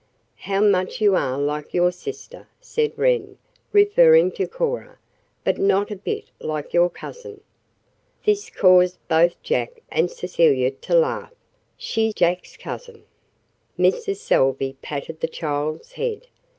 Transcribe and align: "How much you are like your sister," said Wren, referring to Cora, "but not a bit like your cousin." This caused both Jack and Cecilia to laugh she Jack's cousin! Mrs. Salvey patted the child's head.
"How 0.49 0.61
much 0.61 0.99
you 0.99 1.15
are 1.15 1.37
like 1.37 1.75
your 1.75 1.91
sister," 1.91 2.47
said 2.59 2.91
Wren, 2.97 3.37
referring 3.71 4.31
to 4.31 4.47
Cora, 4.47 4.97
"but 5.43 5.59
not 5.59 5.91
a 5.91 5.95
bit 5.95 6.31
like 6.39 6.73
your 6.73 6.89
cousin." 6.89 7.41
This 8.25 8.49
caused 8.49 8.97
both 9.07 9.39
Jack 9.43 9.83
and 9.91 10.09
Cecilia 10.09 10.71
to 10.71 10.95
laugh 10.95 11.35
she 11.77 12.13
Jack's 12.13 12.57
cousin! 12.57 13.03
Mrs. 13.77 14.15
Salvey 14.17 14.75
patted 14.81 15.19
the 15.19 15.27
child's 15.27 15.91
head. 15.91 16.25